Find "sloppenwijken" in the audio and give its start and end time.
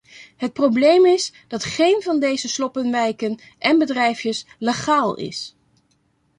2.49-3.39